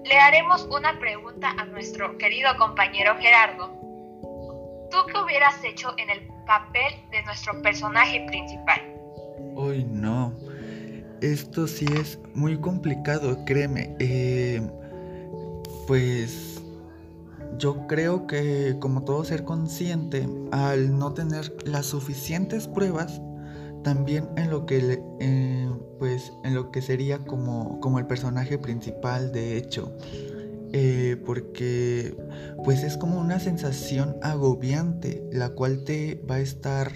le 0.04 0.18
haremos 0.18 0.64
una 0.66 1.00
pregunta 1.00 1.52
a 1.58 1.66
nuestro 1.66 2.18
querido 2.18 2.56
compañero 2.58 3.16
Gerardo. 3.20 3.74
¿Tú 4.92 4.98
qué 5.08 5.18
hubieras 5.20 5.64
hecho 5.64 5.94
en 5.98 6.10
el 6.10 6.28
papel 6.46 6.94
de 7.12 7.24
nuestro 7.24 7.62
personaje 7.62 8.26
principal? 8.28 8.95
Uy, 9.56 9.86
no. 9.86 10.34
Esto 11.22 11.68
sí 11.68 11.86
es 12.00 12.20
muy 12.34 12.58
complicado, 12.58 13.46
créeme. 13.46 13.96
Eh, 14.00 14.62
pues 15.88 16.62
yo 17.58 17.88
creo 17.88 18.28
que 18.28 18.76
como 18.80 19.04
todo 19.04 19.24
ser 19.24 19.44
consciente, 19.46 20.28
al 20.52 20.98
no 20.98 21.14
tener 21.14 21.56
las 21.66 21.86
suficientes 21.86 22.68
pruebas, 22.68 23.22
también 23.86 24.28
en 24.36 24.50
lo 24.50 24.66
que 24.66 25.00
eh, 25.20 25.70
pues 26.00 26.34
en 26.44 26.56
lo 26.56 26.72
que 26.72 26.82
sería 26.82 27.20
como, 27.20 27.80
como 27.80 28.00
el 28.00 28.08
personaje 28.08 28.58
principal 28.58 29.32
de 29.32 29.58
hecho 29.58 29.96
eh, 30.74 31.22
porque 31.24 32.18
pues 32.64 32.84
es 32.84 32.98
como 32.98 33.20
una 33.20 33.40
sensación 33.40 34.18
agobiante 34.24 35.24
la 35.32 35.50
cual 35.50 35.84
te 35.84 36.20
va 36.30 36.36
a 36.36 36.40
estar 36.40 36.92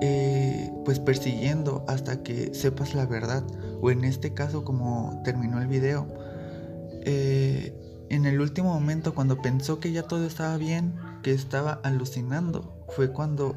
eh, 0.00 0.70
pues 0.84 1.00
persiguiendo 1.00 1.84
hasta 1.88 2.22
que 2.22 2.54
sepas 2.54 2.94
la 2.94 3.06
verdad 3.06 3.44
o 3.80 3.90
en 3.90 4.04
este 4.04 4.34
caso 4.34 4.64
como 4.64 5.20
terminó 5.24 5.60
el 5.60 5.66
video. 5.68 6.06
En 8.08 8.24
el 8.24 8.40
último 8.40 8.72
momento 8.72 9.14
cuando 9.14 9.42
pensó 9.42 9.80
que 9.80 9.92
ya 9.92 10.02
todo 10.02 10.26
estaba 10.26 10.56
bien 10.56 10.94
que 11.22 11.32
estaba 11.32 11.80
alucinando 11.82 12.84
fue 12.88 13.12
cuando 13.12 13.56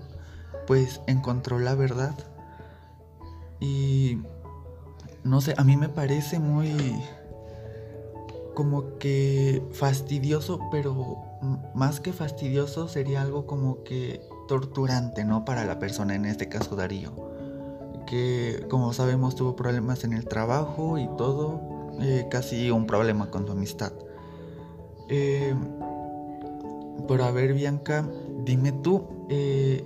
pues 0.65 1.01
encontró 1.07 1.59
la 1.59 1.75
verdad. 1.75 2.15
Y 3.59 4.19
no 5.23 5.41
sé, 5.41 5.53
a 5.57 5.63
mí 5.63 5.77
me 5.77 5.89
parece 5.89 6.39
muy 6.39 6.99
como 8.55 8.97
que 8.97 9.63
fastidioso, 9.71 10.59
pero 10.71 11.17
más 11.73 11.99
que 11.99 12.13
fastidioso 12.13 12.87
sería 12.87 13.21
algo 13.21 13.45
como 13.45 13.83
que 13.83 14.21
torturante, 14.49 15.23
¿no? 15.23 15.45
Para 15.45 15.63
la 15.63 15.77
persona, 15.77 16.15
en 16.15 16.25
este 16.25 16.49
caso 16.49 16.75
Darío, 16.75 17.13
que 18.07 18.65
como 18.67 18.91
sabemos 18.93 19.35
tuvo 19.35 19.55
problemas 19.55 20.03
en 20.03 20.11
el 20.11 20.27
trabajo 20.27 20.97
y 20.97 21.07
todo, 21.17 21.91
eh, 22.01 22.25
casi 22.31 22.71
un 22.71 22.87
problema 22.87 23.29
con 23.29 23.45
su 23.45 23.51
amistad. 23.51 23.93
Eh, 25.07 25.53
pero 27.07 27.25
a 27.25 27.31
ver, 27.31 27.53
Bianca, 27.53 28.03
dime 28.39 28.71
tú. 28.71 29.27
Eh, 29.29 29.83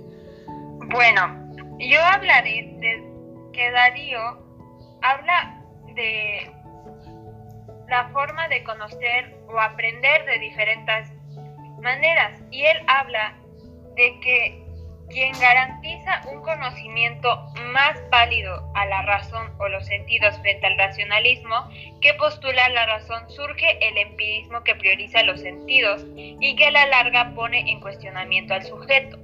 bueno, 0.90 1.46
yo 1.78 2.02
hablaré 2.02 2.78
de 2.80 3.04
que 3.52 3.70
Darío 3.70 4.18
habla 5.02 5.62
de 5.94 6.50
la 7.90 8.08
forma 8.14 8.48
de 8.48 8.64
conocer 8.64 9.38
o 9.46 9.60
aprender 9.60 10.24
de 10.24 10.38
diferentes 10.38 11.12
maneras 11.82 12.40
y 12.50 12.62
él 12.62 12.78
habla 12.88 13.43
de 13.96 14.20
que 14.20 14.64
quien 15.08 15.32
garantiza 15.38 16.22
un 16.32 16.42
conocimiento 16.42 17.46
más 17.72 17.98
válido 18.10 18.70
a 18.74 18.86
la 18.86 19.02
razón 19.02 19.52
o 19.58 19.68
los 19.68 19.86
sentidos 19.86 20.38
frente 20.40 20.66
al 20.66 20.78
racionalismo 20.78 21.68
que 22.00 22.14
postula 22.14 22.68
la 22.70 22.86
razón 22.86 23.28
surge 23.30 23.78
el 23.86 23.98
empirismo 23.98 24.62
que 24.64 24.74
prioriza 24.74 25.22
los 25.22 25.40
sentidos 25.40 26.04
y 26.16 26.56
que 26.56 26.66
a 26.66 26.70
la 26.70 26.86
larga 26.86 27.34
pone 27.34 27.70
en 27.70 27.80
cuestionamiento 27.80 28.54
al 28.54 28.64
sujeto. 28.64 29.18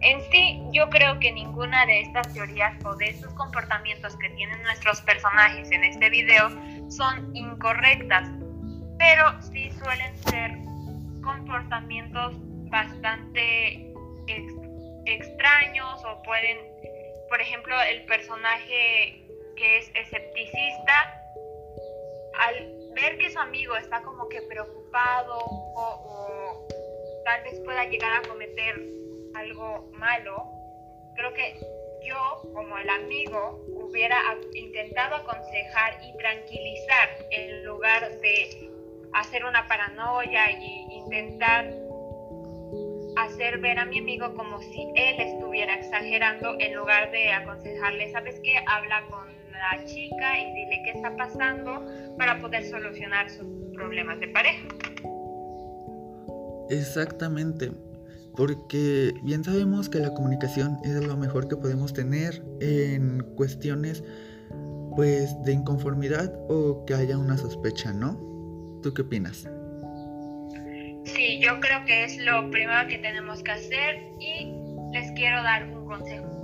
En 0.00 0.20
sí, 0.30 0.60
yo 0.72 0.88
creo 0.90 1.18
que 1.20 1.32
ninguna 1.32 1.86
de 1.86 2.00
estas 2.00 2.32
teorías 2.32 2.74
o 2.84 2.94
de 2.96 3.06
estos 3.06 3.32
comportamientos 3.34 4.16
que 4.16 4.28
tienen 4.30 4.62
nuestros 4.62 5.00
personajes 5.02 5.70
en 5.70 5.84
este 5.84 6.10
video 6.10 6.50
son 6.90 7.34
incorrectas, 7.34 8.28
pero 8.98 9.40
sí 9.40 9.70
suelen 9.70 10.16
ser 10.18 10.52
comportamientos 11.22 12.34
bastante 12.68 13.85
extraños 15.06 16.04
o 16.04 16.22
pueden, 16.22 16.58
por 17.28 17.40
ejemplo, 17.40 17.80
el 17.82 18.04
personaje 18.06 19.22
que 19.56 19.78
es 19.78 19.90
escepticista, 19.94 21.22
al 22.38 22.92
ver 22.94 23.18
que 23.18 23.30
su 23.30 23.38
amigo 23.38 23.76
está 23.76 24.02
como 24.02 24.28
que 24.28 24.42
preocupado 24.42 25.38
o 25.38 26.66
tal 27.24 27.42
vez 27.42 27.60
pueda 27.60 27.84
llegar 27.84 28.24
a 28.24 28.28
cometer 28.28 28.82
algo 29.34 29.90
malo, 29.92 30.44
creo 31.14 31.32
que 31.34 31.58
yo 32.06 32.52
como 32.54 32.78
el 32.78 32.88
amigo 32.88 33.60
hubiera 33.74 34.18
intentado 34.54 35.16
aconsejar 35.16 35.98
y 36.04 36.16
tranquilizar 36.18 37.08
en 37.30 37.64
lugar 37.64 38.08
de 38.20 38.70
hacer 39.14 39.44
una 39.44 39.66
paranoia 39.66 40.50
y 40.52 40.86
intentar 40.92 41.85
hacer 43.16 43.58
ver 43.58 43.78
a 43.78 43.86
mi 43.86 43.98
amigo 43.98 44.34
como 44.34 44.60
si 44.60 44.82
él 44.94 45.20
estuviera 45.20 45.74
exagerando 45.74 46.56
en 46.60 46.74
lugar 46.74 47.10
de 47.10 47.32
aconsejarle, 47.32 48.12
¿sabes 48.12 48.40
qué? 48.42 48.56
Habla 48.66 49.04
con 49.10 49.26
la 49.52 49.84
chica 49.84 50.38
y 50.38 50.52
dile 50.54 50.82
qué 50.84 50.92
está 50.96 51.16
pasando 51.16 51.86
para 52.18 52.40
poder 52.40 52.64
solucionar 52.64 53.30
sus 53.30 53.46
problemas 53.74 54.20
de 54.20 54.28
pareja. 54.28 54.68
Exactamente 56.68 57.70
porque 58.36 59.14
bien 59.22 59.42
sabemos 59.42 59.88
que 59.88 59.98
la 59.98 60.12
comunicación 60.12 60.78
es 60.84 61.04
lo 61.04 61.16
mejor 61.16 61.48
que 61.48 61.56
podemos 61.56 61.92
tener 61.92 62.44
en 62.60 63.20
cuestiones 63.34 64.04
pues 64.94 65.34
de 65.42 65.52
inconformidad 65.52 66.32
o 66.48 66.84
que 66.86 66.94
haya 66.94 67.18
una 67.18 67.36
sospecha, 67.36 67.92
¿no? 67.92 68.18
¿Tú 68.82 68.94
qué 68.94 69.02
opinas? 69.02 69.48
Sí, 71.06 71.40
yo 71.40 71.60
creo 71.60 71.84
que 71.84 72.04
es 72.04 72.18
lo 72.18 72.50
primero 72.50 72.86
que 72.88 72.98
tenemos 72.98 73.42
que 73.42 73.52
hacer 73.52 74.02
y 74.20 74.52
les 74.92 75.10
quiero 75.12 75.42
dar 75.42 75.64
un 75.64 75.86
consejo 75.86 76.36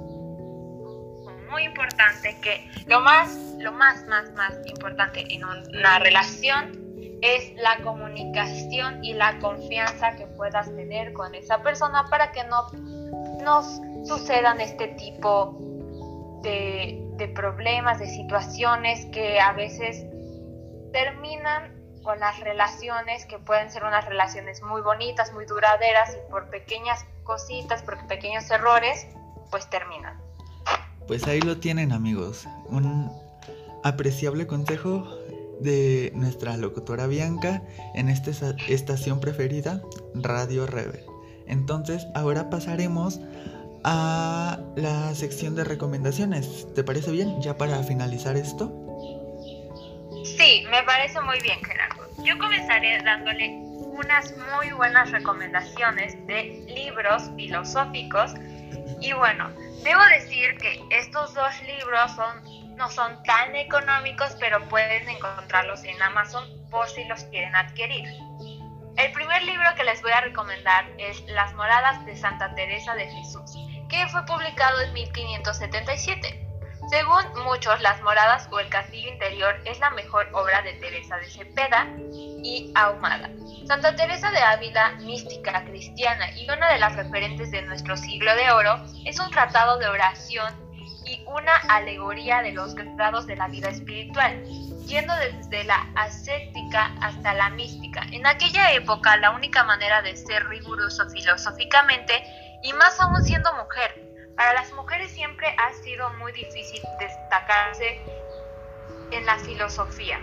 muy 1.53 1.65
importante 1.65 2.35
que 2.41 2.67
lo 2.87 3.01
más, 3.01 3.37
lo 3.59 3.73
más, 3.73 4.07
más, 4.07 4.33
más 4.33 4.55
importante 4.67 5.27
en 5.33 5.45
una 5.45 5.99
relación 5.99 6.83
es 7.21 7.53
la 7.57 7.77
comunicación 7.85 9.05
y 9.05 9.15
la 9.15 9.39
confianza 9.39 10.17
que 10.17 10.27
puedas 10.27 10.75
tener 10.75 11.13
con 11.13 11.35
esa 11.35 11.63
persona 11.63 12.07
para 12.11 12.33
que 12.33 12.43
no 12.45 12.67
nos 13.43 13.81
sucedan 14.05 14.61
este 14.61 14.89
tipo 14.89 15.57
de, 16.43 16.99
problemas, 17.37 18.01
de 18.01 18.07
situaciones 18.07 19.07
que 19.13 19.39
a 19.39 19.53
veces 19.53 20.05
terminan 20.93 21.73
con 22.03 22.21
las 22.21 22.39
relaciones 22.41 23.27
que 23.27 23.39
pueden 23.39 23.71
ser 23.71 23.85
unas 23.85 24.05
relaciones 24.05 24.63
muy 24.63 24.81
bonitas, 24.81 25.33
muy 25.33 25.47
duraderas 25.47 26.17
y 26.17 26.31
por 26.31 26.51
pequeñas 26.51 27.05
cositas, 27.25 27.83
por 27.83 28.07
pequeños 28.07 28.51
errores, 28.51 29.07
pues 29.51 29.69
terminan. 29.71 30.21
Pues 31.07 31.27
ahí 31.27 31.41
lo 31.41 31.59
tienen 31.59 31.93
amigos, 31.93 32.47
un 32.67 33.13
apreciable 33.85 34.47
consejo 34.47 35.19
de 35.61 36.13
nuestra 36.15 36.57
locutora 36.57 37.07
Bianca 37.07 37.63
en 37.95 38.09
esta 38.09 38.31
estación 38.69 39.21
preferida, 39.21 39.83
Radio 40.15 40.67
Rebel. 40.67 41.05
Entonces, 41.47 42.07
ahora 42.15 42.51
pasaremos 42.51 43.21
a 43.85 44.61
la 44.77 45.15
sección 45.15 45.55
de 45.55 45.65
recomendaciones. 45.65 46.73
¿Te 46.75 46.85
parece 46.85 47.11
bien? 47.11 47.41
Ya 47.41 47.57
para 47.57 47.83
finalizar 47.83 48.37
esto. 48.37 48.73
Sí, 50.25 50.65
me 50.71 50.83
parece 50.85 51.21
muy 51.21 51.41
bien, 51.41 51.63
Gerardo. 51.65 51.82
Yo 52.19 52.39
comenzaré 52.39 53.03
dándole 53.03 53.59
unas 53.93 54.35
muy 54.55 54.71
buenas 54.73 55.11
recomendaciones 55.11 56.15
de 56.27 56.65
libros 56.69 57.31
filosóficos. 57.37 58.35
Y 59.01 59.13
bueno, 59.13 59.51
debo 59.83 60.03
decir 60.07 60.57
que 60.59 60.83
estos 60.91 61.35
dos 61.35 61.53
libros 61.63 62.13
no 62.77 62.91
son 62.91 63.23
tan 63.25 63.55
económicos, 63.57 64.37
pero 64.41 64.67
pueden 64.69 65.09
encontrarlos 65.09 65.85
en 65.85 66.01
Amazon 66.03 66.45
por 66.71 66.89
si 66.89 67.05
los 67.05 67.25
quieren 67.25 67.55
adquirir. 67.55 68.09
El 68.97 69.13
primer 69.13 69.43
libro 69.43 69.69
que 69.75 69.85
les 69.85 70.03
voy 70.03 70.13
a 70.13 70.21
recomendar 70.21 70.85
es 70.99 71.23
Las 71.29 71.55
moradas 71.55 72.05
de 72.05 72.17
Santa 72.17 72.55
Teresa 72.55 72.95
de 72.95 73.09
Jesús, 73.09 73.57
que 73.89 74.07
fue 74.09 74.25
publicado 74.27 74.81
en 74.83 74.93
1577. 74.93 76.52
Según 76.93 77.25
muchos, 77.45 77.81
Las 77.81 78.03
Moradas 78.03 78.47
o 78.51 78.61
El 78.61 78.69
Castillo 78.69 79.09
Interior 79.09 79.59
es 79.65 79.81
la 79.81 79.89
mejor 79.93 80.29
obra 80.35 80.61
de 80.61 80.75
Teresa 80.75 81.17
de 81.17 81.25
Cepeda 81.25 81.89
y 82.43 82.71
Ahumada. 82.75 83.31
Santa 83.67 83.97
Teresa 83.97 84.31
de 84.31 84.37
Ávila, 84.37 84.91
mística 85.01 85.65
cristiana 85.65 86.31
y 86.37 86.51
una 86.51 86.71
de 86.71 86.79
las 86.79 86.95
referentes 86.95 87.51
de 87.51 87.63
nuestro 87.63 87.97
siglo 87.97 88.37
de 88.37 88.51
oro, 88.51 88.79
es 89.07 89.19
un 89.19 89.31
tratado 89.31 89.79
de 89.79 89.89
oración 89.89 90.53
y 91.07 91.25
una 91.29 91.57
alegoría 91.71 92.43
de 92.43 92.53
los 92.53 92.75
grados 92.75 93.27
de 93.27 93.37
la 93.37 93.49
vida 93.49 93.71
espiritual, 93.71 94.45
yendo 94.87 95.15
desde 95.17 95.65
la 95.65 95.87
ascética 95.97 96.95
hasta 97.01 97.33
la 97.33 97.49
mística. 97.49 98.03
En 98.13 98.27
aquella 98.27 98.71
época, 98.73 99.17
la 99.17 99.31
única 99.31 99.65
manera 99.65 100.03
de 100.03 100.15
ser 100.15 100.47
riguroso 100.47 101.09
filosóficamente, 101.09 102.23
y 102.63 102.75
más 102.75 103.01
aún 103.01 103.25
siendo 103.25 103.51
mujer, 103.55 104.12
para 104.37 104.55
las 104.55 104.73
mujeres 104.73 105.11
siempre 105.11 105.55
ha 105.59 105.73
sido 105.83 106.09
muy 106.15 106.33
difícil 106.33 106.81
destacarse 106.99 108.01
en 109.11 109.27
la 109.27 109.39
filosofía. 109.39 110.21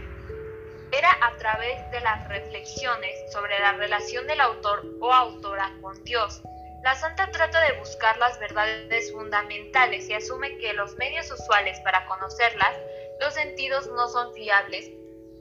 Era 0.91 1.11
a 1.21 1.35
través 1.37 1.91
de 1.91 1.99
las 2.01 2.27
reflexiones 2.27 3.31
sobre 3.31 3.59
la 3.59 3.73
relación 3.73 4.25
del 4.25 4.41
autor 4.41 4.83
o 4.99 5.13
autora 5.13 5.71
con 5.81 6.03
Dios. 6.03 6.41
La 6.83 6.95
santa 6.95 7.29
trata 7.31 7.61
de 7.61 7.77
buscar 7.77 8.17
las 8.17 8.39
verdades 8.39 9.11
fundamentales 9.11 10.09
y 10.09 10.13
asume 10.13 10.57
que 10.57 10.73
los 10.73 10.95
medios 10.95 11.29
usuales 11.31 11.79
para 11.81 12.05
conocerlas 12.05 12.73
los 13.19 13.33
sentidos 13.33 13.87
no 13.87 14.07
son 14.07 14.33
fiables. 14.33 14.89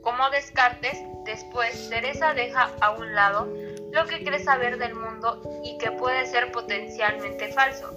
Como 0.01 0.29
Descartes, 0.29 0.99
después 1.25 1.89
Teresa 1.89 2.33
deja 2.33 2.71
a 2.81 2.91
un 2.91 3.15
lado 3.15 3.47
lo 3.91 4.05
que 4.05 4.23
cree 4.23 4.43
saber 4.43 4.77
del 4.77 4.93
mundo 4.93 5.41
y 5.63 5.77
que 5.77 5.91
puede 5.91 6.25
ser 6.25 6.51
potencialmente 6.51 7.51
falso, 7.53 7.91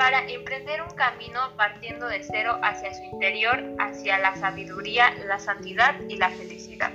para 0.00 0.26
emprender 0.30 0.80
un 0.80 0.96
camino 0.96 1.38
partiendo 1.58 2.08
de 2.08 2.22
cero 2.22 2.58
hacia 2.62 2.94
su 2.94 3.02
interior, 3.02 3.62
hacia 3.78 4.18
la 4.18 4.34
sabiduría, 4.34 5.12
la 5.26 5.38
santidad 5.38 5.94
y 6.08 6.16
la 6.16 6.30
felicidad. 6.30 6.90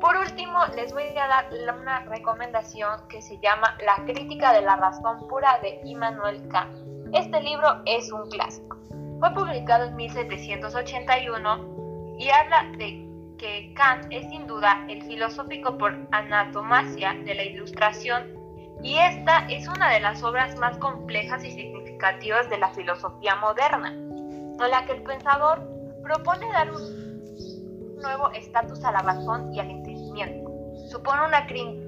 Por 0.00 0.16
último, 0.16 0.64
les 0.76 0.92
voy 0.92 1.02
a 1.18 1.26
dar 1.26 1.48
una 1.76 2.04
recomendación 2.04 3.08
que 3.08 3.20
se 3.22 3.40
llama 3.40 3.76
La 3.84 4.04
crítica 4.04 4.52
de 4.52 4.62
la 4.62 4.76
razón 4.76 5.26
pura 5.26 5.58
de 5.62 5.80
Immanuel 5.82 6.46
Kant. 6.46 6.72
Este 7.12 7.42
libro 7.42 7.82
es 7.86 8.12
un 8.12 8.30
clásico. 8.30 8.78
Fue 9.18 9.34
publicado 9.34 9.86
en 9.86 9.96
1781 9.96 12.14
y 12.20 12.30
habla 12.30 12.70
de 12.78 13.04
que 13.36 13.74
Kant 13.74 14.06
es 14.10 14.30
sin 14.30 14.46
duda 14.46 14.86
el 14.88 15.02
filosófico 15.02 15.76
por 15.76 15.98
anatomasia 16.12 17.14
de 17.14 17.34
la 17.34 17.42
Ilustración 17.42 18.38
y 18.80 18.98
esta 18.98 19.44
es 19.48 19.66
una 19.66 19.90
de 19.90 19.98
las 19.98 20.22
obras 20.22 20.56
más 20.56 20.78
complejas 20.78 21.44
y 21.44 21.50
significativas 21.50 21.81
de 22.02 22.58
la 22.58 22.68
filosofía 22.70 23.36
moderna, 23.36 23.90
en 23.90 24.56
la 24.58 24.84
que 24.86 24.92
el 24.92 25.02
pensador 25.02 25.62
propone 26.02 26.50
dar 26.50 26.70
un 26.72 27.96
nuevo 27.96 28.30
estatus 28.32 28.84
a 28.84 28.90
la 28.90 29.02
razón 29.02 29.54
y 29.54 29.60
al 29.60 29.70
entendimiento. 29.70 30.50
Supone 30.90 31.26
una, 31.26 31.46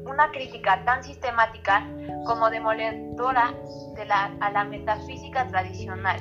una 0.09 0.31
crítica 0.31 0.85
tan 0.85 1.03
sistemática 1.03 1.87
como 2.27 2.49
demoledora 2.49 3.55
de 3.97 4.05
la, 4.07 4.31
a 4.41 4.51
la 4.53 4.65
metafísica 4.65 5.49
tradicional 5.49 6.21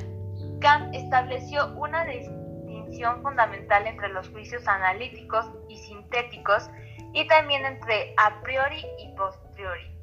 Kant 0.64 0.96
estableció 0.96 1.68
una 1.76 2.06
distinción 2.06 3.22
fundamental 3.22 3.86
entre 3.86 4.08
los 4.10 4.30
juicios 4.30 4.66
analíticos 4.66 5.46
y 5.68 5.78
sintéticos 5.78 6.70
y 7.14 7.28
también 7.28 7.66
entre 7.66 8.16
a 8.18 8.42
priori 8.42 8.84
y 8.98 9.14
posteriori. 9.16 9.94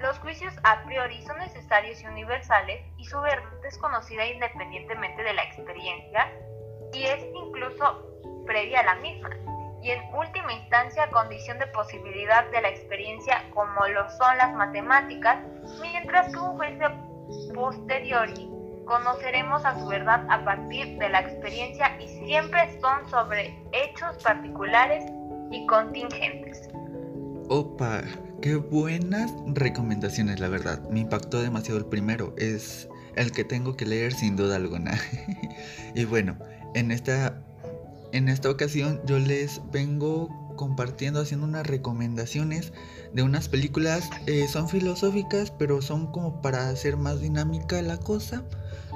Los 0.00 0.18
juicios 0.20 0.54
a 0.62 0.84
priori 0.84 1.20
son 1.22 1.38
necesarios 1.38 2.00
y 2.02 2.06
universales 2.06 2.80
y 2.96 3.04
su 3.04 3.20
verdad 3.20 3.64
es 3.64 3.76
conocida 3.78 4.26
independientemente 4.26 5.22
de 5.22 5.32
la 5.34 5.42
experiencia 5.42 6.32
y 6.92 7.02
es 7.02 7.24
incluso 7.34 8.06
previa 8.46 8.80
a 8.80 8.84
la 8.84 8.94
misma 8.96 9.30
y 9.82 9.90
en 9.90 10.00
última 10.14 10.52
instancia 10.52 11.10
condición 11.10 11.58
de 11.58 11.66
posibilidad 11.68 12.48
de 12.50 12.60
la 12.60 12.68
experiencia 12.68 13.44
como 13.54 13.86
lo 13.86 14.08
son 14.10 14.36
las 14.38 14.54
matemáticas, 14.54 15.38
mientras 15.80 16.32
que 16.32 16.38
un 16.38 16.56
juicio 16.56 16.90
posteriori 17.54 18.50
conoceremos 18.86 19.64
a 19.64 19.78
su 19.78 19.86
verdad 19.86 20.26
a 20.30 20.44
partir 20.44 20.98
de 20.98 21.08
la 21.08 21.20
experiencia 21.20 22.00
y 22.00 22.08
siempre 22.24 22.80
son 22.80 23.08
sobre 23.10 23.54
hechos 23.72 24.16
particulares 24.22 25.04
y 25.50 25.66
contingentes. 25.66 26.68
Opa, 27.50 28.02
qué 28.40 28.56
buenas 28.56 29.32
recomendaciones, 29.46 30.40
la 30.40 30.48
verdad. 30.48 30.88
Me 30.90 31.00
impactó 31.00 31.40
demasiado 31.40 31.78
el 31.78 31.86
primero. 31.86 32.34
Es 32.38 32.88
el 33.16 33.32
que 33.32 33.44
tengo 33.44 33.76
que 33.76 33.86
leer 33.86 34.12
sin 34.12 34.36
duda 34.36 34.56
alguna. 34.56 35.00
y 35.94 36.04
bueno, 36.04 36.38
en 36.74 36.90
esta, 36.90 37.42
en 38.12 38.28
esta 38.28 38.50
ocasión 38.50 39.00
yo 39.06 39.18
les 39.18 39.60
vengo 39.72 40.28
compartiendo, 40.56 41.20
haciendo 41.20 41.46
unas 41.46 41.66
recomendaciones 41.66 42.72
de 43.12 43.22
unas 43.22 43.48
películas. 43.48 44.10
Eh, 44.26 44.46
son 44.48 44.68
filosóficas, 44.68 45.50
pero 45.50 45.82
son 45.82 46.12
como 46.12 46.42
para 46.42 46.68
hacer 46.68 46.96
más 46.96 47.20
dinámica 47.20 47.80
la 47.82 47.96
cosa 47.96 48.44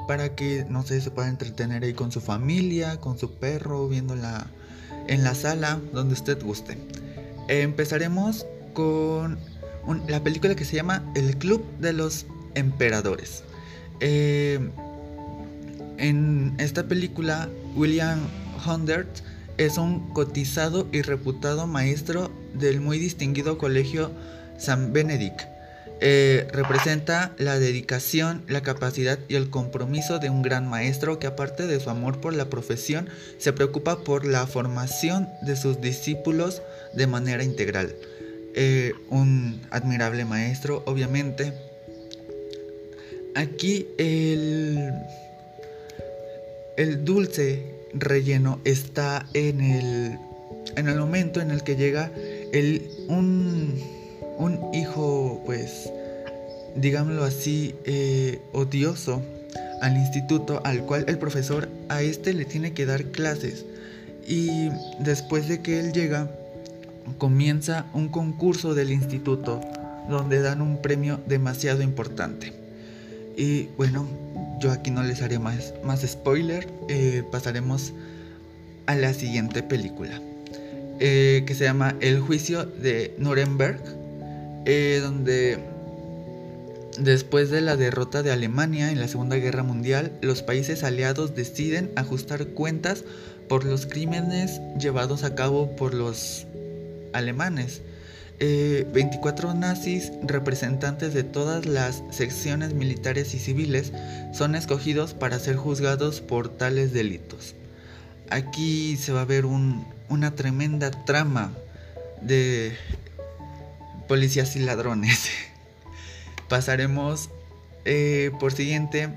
para 0.07 0.35
que, 0.35 0.67
no 0.69 0.83
sé, 0.83 1.01
se 1.01 1.11
pueda 1.11 1.29
entretener 1.29 1.85
ahí 1.85 1.95
con 1.95 2.11
su 2.11 2.21
familia, 2.21 2.99
con 2.99 3.19
su 3.19 3.35
perro, 3.35 3.89
viéndola 3.89 4.47
en 5.07 5.25
la 5.25 5.35
sala, 5.35 5.81
donde 5.93 6.15
usted 6.15 6.43
guste. 6.43 6.77
empezaremos 7.49 8.47
con 8.73 9.39
la 10.09 10.23
película 10.23 10.55
que 10.55 10.65
se 10.65 10.77
llama 10.77 11.03
El 11.15 11.37
Club 11.37 11.65
de 11.81 11.93
los 11.93 12.27
Emperadores. 12.55 13.43
Eh, 14.01 14.61
en 15.99 16.55
esta 16.59 16.85
película, 16.85 17.49
William 17.75 18.21
Hundert 18.67 19.09
es 19.59 19.79
un 19.79 20.13
cotizado 20.13 20.87
y 20.93 21.03
reputado 21.03 21.67
maestro 21.67 22.31
del 22.55 22.81
muy 22.81 22.99
distinguido 22.99 23.59
colegio 23.59 24.11
San 24.59 24.93
Benedict 24.93 25.53
eh, 26.05 26.49
representa 26.53 27.33
la 27.39 27.61
dedicación, 27.61 28.43
la 28.49 28.63
capacidad 28.63 29.21
y 29.29 29.37
el 29.37 29.51
compromiso 29.51 30.19
de 30.19 30.31
un 30.31 30.43
gran 30.43 30.67
maestro 30.69 31.21
que 31.21 31.29
aparte 31.29 31.69
de 31.69 31.79
su 31.79 31.91
amor 31.91 32.21
por 32.21 32.35
la 32.35 32.51
profesión, 32.51 33.09
se 33.39 33.53
preocupa 33.53 34.01
por 34.01 34.27
la 34.27 34.49
formación 34.49 35.29
de 35.43 35.55
sus 35.55 35.81
discípulos 35.81 36.61
de 36.93 37.07
manera 37.07 37.45
integral. 37.45 37.95
Eh, 38.55 38.93
un 39.11 39.61
admirable 39.71 40.25
maestro, 40.25 40.83
obviamente. 40.87 41.53
Aquí 43.35 43.87
el, 43.99 44.93
el 46.77 47.05
dulce 47.05 47.63
relleno 47.95 48.61
está 48.65 49.27
en 49.33 49.61
el, 49.61 50.19
en 50.77 50.89
el 50.89 50.99
momento 50.99 51.41
en 51.41 51.51
el 51.51 51.63
que 51.63 51.77
llega 51.77 52.11
el, 52.53 52.91
un 53.09 53.81
un 54.43 54.75
hijo, 54.75 55.41
pues, 55.45 55.91
digámoslo 56.75 57.25
así, 57.25 57.75
eh, 57.85 58.41
odioso 58.53 59.23
al 59.81 59.97
instituto 59.97 60.61
al 60.65 60.85
cual 60.85 61.05
el 61.09 61.19
profesor 61.19 61.69
a 61.89 62.03
este 62.03 62.33
le 62.33 62.45
tiene 62.45 62.73
que 62.73 62.87
dar 62.87 63.05
clases. 63.07 63.65
Y 64.27 64.71
después 65.01 65.49
de 65.49 65.61
que 65.61 65.81
él 65.81 65.93
llega, 65.93 66.31
comienza 67.19 67.87
un 67.95 68.09
concurso 68.09 68.75
del 68.75 68.91
instituto 68.91 69.61
donde 70.09 70.41
dan 70.41 70.61
un 70.61 70.83
premio 70.83 71.21
demasiado 71.27 71.83
importante. 71.83 72.53
Y 73.37 73.69
bueno, 73.77 74.07
yo 74.61 74.73
aquí 74.73 74.91
no 74.91 75.03
les 75.03 75.23
haré 75.23 75.39
más, 75.39 75.75
más 75.85 76.03
spoiler, 76.03 76.69
eh, 76.89 77.23
pasaremos 77.31 77.93
a 78.87 78.95
la 78.95 79.15
siguiente 79.15 79.63
película, 79.63 80.21
eh, 81.01 81.45
que 81.47 81.55
se 81.55 81.65
llama 81.65 81.95
El 82.01 82.21
juicio 82.21 82.65
de 82.65 83.15
Nuremberg 83.19 83.81
eh, 84.65 85.01
donde 85.03 85.59
Después 86.99 87.51
de 87.51 87.63
la 87.63 87.77
derrota 87.77 88.23
de 88.23 88.33
Alemania 88.33 88.91
en 88.91 89.01
la 89.01 89.09
Segunda 89.09 89.37
Guerra 89.37 89.63
Mundial, 89.63 90.13
los 90.21 90.43
países 90.43 90.85
aliados 90.85 91.35
deciden 91.35 91.91
ajustar 91.97 92.49
cuentas 92.49 93.05
por 93.49 93.65
los 93.65 93.87
crímenes 93.87 94.61
llevados 94.79 95.25
a 95.25 95.35
cabo 95.35 95.75
por 95.75 95.95
los 95.95 96.47
alemanes. 97.13 97.83
24 98.39 99.51
eh, 99.51 99.55
nazis, 99.55 100.13
representantes 100.25 101.15
de 101.15 101.23
todas 101.23 101.65
las 101.65 102.03
secciones 102.11 102.75
militares 102.75 103.35
y 103.35 103.39
civiles, 103.39 103.93
son 104.33 104.57
escogidos 104.57 105.15
para 105.15 105.39
ser 105.39 105.57
juzgados 105.57 106.21
por 106.21 106.49
tales 106.49 106.93
delitos. 106.93 107.55
Aquí 108.31 108.97
se 108.97 109.13
va 109.13 109.21
a 109.21 109.27
ver 109.27 109.45
una 109.45 110.35
tremenda 110.35 110.91
trama 110.91 111.53
de 112.21 112.73
policías 114.09 114.57
y 114.57 114.61
ladrones. 114.61 115.29
Pasaremos 116.49 117.31
eh, 117.85 118.31
por 118.41 118.53
siguiente 118.53 119.09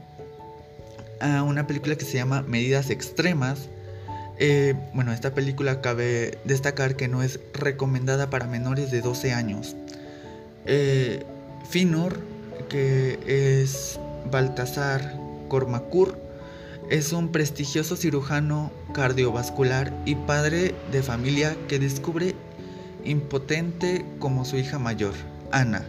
a 1.19 1.43
una 1.43 1.67
película 1.67 1.95
que 1.95 2.05
se 2.05 2.17
llama 2.17 2.43
Medidas 2.43 2.89
Extremas. 2.89 3.69
Eh, 4.37 4.75
bueno, 4.93 5.13
esta 5.13 5.33
película 5.33 5.81
cabe 5.81 6.37
destacar 6.43 6.95
que 6.95 7.07
no 7.07 7.23
es 7.23 7.39
recomendada 7.53 8.29
para 8.29 8.47
menores 8.47 8.91
de 8.91 9.01
12 9.01 9.33
años. 9.33 9.75
Eh, 10.65 11.23
Finur, 11.69 12.19
que 12.69 13.19
es 13.25 13.99
Baltasar 14.31 15.15
Cormacur, 15.47 16.17
es 16.89 17.13
un 17.13 17.31
prestigioso 17.31 17.95
cirujano 17.95 18.71
cardiovascular 18.93 19.91
y 20.05 20.15
padre 20.15 20.75
de 20.91 21.01
familia 21.01 21.55
que 21.67 21.79
descubre 21.79 22.35
impotente 23.03 24.05
como 24.19 24.45
su 24.45 24.57
hija 24.57 24.79
mayor, 24.79 25.13
Ana, 25.51 25.83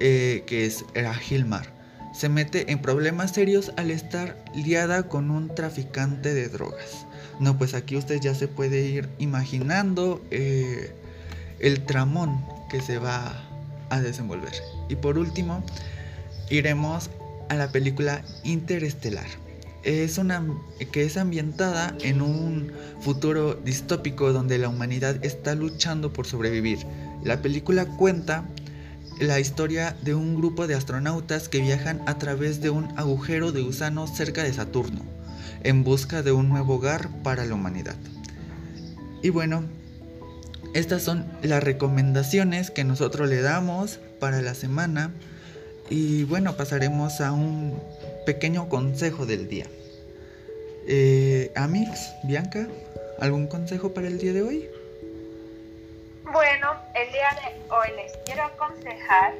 eh, 0.00 0.42
que 0.46 0.66
es 0.66 0.84
era 0.94 1.14
Gilmar, 1.14 1.66
se 2.12 2.28
mete 2.28 2.72
en 2.72 2.80
problemas 2.80 3.32
serios 3.32 3.72
al 3.76 3.90
estar 3.90 4.36
liada 4.54 5.04
con 5.04 5.30
un 5.30 5.54
traficante 5.54 6.34
de 6.34 6.48
drogas. 6.48 7.06
No, 7.40 7.56
pues 7.56 7.74
aquí 7.74 7.96
usted 7.96 8.20
ya 8.20 8.34
se 8.34 8.48
puede 8.48 8.86
ir 8.86 9.08
imaginando 9.18 10.22
eh, 10.30 10.92
el 11.58 11.84
tramón 11.86 12.44
que 12.68 12.80
se 12.80 12.98
va 12.98 13.34
a 13.88 14.00
desenvolver. 14.00 14.52
Y 14.88 14.96
por 14.96 15.18
último, 15.18 15.64
iremos 16.50 17.10
a 17.48 17.54
la 17.54 17.72
película 17.72 18.22
Interestelar. 18.44 19.26
Es 19.82 20.18
una 20.18 20.44
que 20.92 21.04
es 21.04 21.16
ambientada 21.16 21.96
en 22.02 22.20
un 22.20 22.72
futuro 23.00 23.54
distópico 23.54 24.32
donde 24.34 24.58
la 24.58 24.68
humanidad 24.68 25.24
está 25.24 25.54
luchando 25.54 26.12
por 26.12 26.26
sobrevivir. 26.26 26.78
La 27.24 27.40
película 27.40 27.86
cuenta 27.86 28.44
la 29.18 29.40
historia 29.40 29.96
de 30.02 30.14
un 30.14 30.36
grupo 30.36 30.66
de 30.66 30.74
astronautas 30.74 31.48
que 31.48 31.60
viajan 31.60 32.02
a 32.06 32.18
través 32.18 32.60
de 32.60 32.68
un 32.68 32.88
agujero 32.98 33.52
de 33.52 33.62
gusano 33.62 34.06
cerca 34.06 34.42
de 34.42 34.52
Saturno, 34.52 35.00
en 35.62 35.84
busca 35.84 36.22
de 36.22 36.32
un 36.32 36.48
nuevo 36.48 36.76
hogar 36.76 37.08
para 37.22 37.44
la 37.44 37.54
humanidad. 37.54 37.96
Y 39.22 39.30
bueno, 39.30 39.64
estas 40.74 41.02
son 41.02 41.26
las 41.42 41.62
recomendaciones 41.62 42.70
que 42.70 42.84
nosotros 42.84 43.28
le 43.28 43.42
damos 43.42 43.98
para 44.18 44.40
la 44.40 44.54
semana. 44.54 45.12
Y 45.88 46.24
bueno, 46.24 46.56
pasaremos 46.56 47.20
a 47.20 47.32
un 47.32 47.80
pequeño 48.24 48.68
consejo 48.68 49.26
del 49.26 49.48
día. 49.48 49.66
Eh, 50.86 51.52
amigos, 51.56 52.12
Bianca, 52.22 52.68
¿algún 53.18 53.46
consejo 53.48 53.92
para 53.92 54.06
el 54.06 54.18
día 54.18 54.32
de 54.32 54.42
hoy? 54.42 54.68
Bueno, 56.24 56.76
el 56.94 57.12
día 57.12 57.28
de 57.42 57.74
hoy 57.74 57.88
les 57.96 58.16
quiero 58.24 58.44
aconsejar 58.44 59.34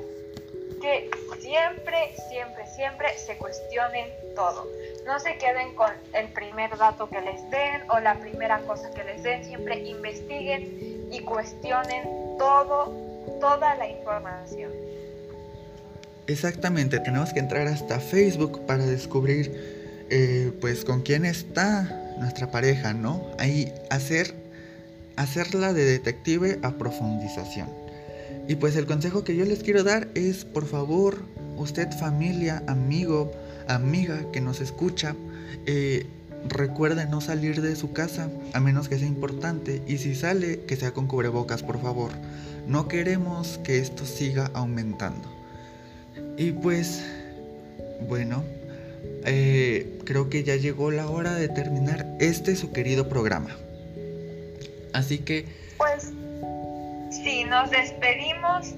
que 0.83 1.11
siempre, 1.41 2.15
siempre, 2.29 2.67
siempre 2.75 3.09
se 3.19 3.37
cuestionen 3.37 4.09
todo. 4.35 4.67
No 5.11 5.19
se 5.19 5.37
queden 5.39 5.75
con 5.75 5.91
el 6.15 6.29
primer 6.29 6.79
dato 6.79 7.11
que 7.11 7.21
les 7.21 7.43
den 7.51 7.83
o 7.91 7.99
la 7.99 8.21
primera 8.21 8.61
cosa 8.61 8.93
que 8.93 9.03
les 9.03 9.25
den. 9.25 9.45
Siempre 9.45 9.81
investiguen 9.81 11.09
y 11.11 11.19
cuestionen 11.23 12.05
todo, 12.39 12.95
toda 13.41 13.75
la 13.75 13.89
información. 13.89 14.71
Exactamente, 16.29 17.01
tenemos 17.01 17.33
que 17.33 17.41
entrar 17.41 17.67
hasta 17.67 17.99
Facebook 17.99 18.65
para 18.67 18.87
descubrir 18.87 20.07
eh, 20.11 20.53
pues 20.61 20.85
con 20.85 21.03
quién 21.03 21.25
está 21.25 21.83
nuestra 22.21 22.53
pareja, 22.53 22.93
¿no? 22.93 23.33
Ahí 23.41 23.75
hacer 23.91 24.33
hacerla 25.17 25.73
de 25.73 25.87
detective 25.87 26.61
a 26.63 26.71
profundización. 26.71 27.69
Y 28.47 28.55
pues 28.55 28.77
el 28.77 28.87
consejo 28.87 29.25
que 29.25 29.35
yo 29.35 29.45
les 29.45 29.65
quiero 29.65 29.83
dar 29.83 30.07
es, 30.15 30.45
por 30.45 30.67
favor, 30.67 31.25
usted 31.57 31.91
familia, 31.99 32.63
amigo, 32.69 33.33
amiga 33.75 34.31
que 34.33 34.41
nos 34.41 34.61
escucha, 34.61 35.15
eh, 35.67 36.07
recuerde 36.49 37.07
no 37.07 37.21
salir 37.21 37.61
de 37.61 37.77
su 37.77 37.93
casa 37.93 38.31
a 38.53 38.61
menos 38.61 38.89
que 38.89 38.99
sea 38.99 39.07
importante 39.07 39.83
y 39.87 39.99
si 39.99 40.15
sale 40.15 40.61
que 40.61 40.77
sea 40.77 40.93
con 40.93 41.07
cubrebocas, 41.07 41.63
por 41.63 41.81
favor. 41.81 42.13
No 42.67 42.89
queremos 42.89 43.59
que 43.65 43.79
esto 43.79 44.05
siga 44.05 44.51
aumentando. 44.55 45.29
Y 46.37 46.53
pues, 46.53 47.03
bueno, 48.09 48.45
eh, 49.25 49.99
creo 50.05 50.31
que 50.31 50.45
ya 50.45 50.57
llegó 50.57 50.91
la 50.91 51.09
hora 51.09 51.35
de 51.35 51.49
terminar 51.49 52.07
este 52.21 52.57
su 52.57 52.73
querido 52.73 53.09
programa. 53.09 53.57
Así 54.93 55.19
que... 55.19 55.47
Pues 55.77 56.13
si 57.11 57.45
nos 57.45 57.71
despedimos, 57.71 58.75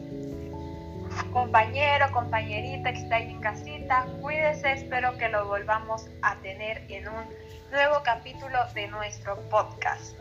compañero, 1.32 2.06
compañerita 2.12 2.92
que 2.92 2.98
está 2.98 3.16
ahí 3.16 3.30
en 3.30 3.40
casita, 3.40 4.06
cuídese, 4.20 4.72
espero 4.72 5.16
que 5.18 5.28
lo 5.28 5.46
volvamos 5.46 6.06
a 6.22 6.36
tener 6.42 6.84
en 6.88 7.08
un 7.08 7.24
nuevo 7.70 8.02
capítulo 8.04 8.58
de 8.74 8.88
nuestro 8.88 9.40
podcast. 9.48 10.16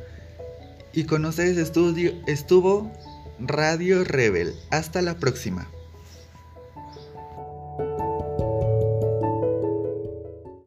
Y 0.93 1.05
con 1.05 1.25
ustedes 1.25 1.57
estuvo 1.57 2.91
Radio 3.39 4.03
Rebel. 4.03 4.53
Hasta 4.71 5.01
la 5.01 5.15
próxima. 5.15 5.67